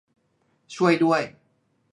[0.75, 1.23] ช่วยด้วย!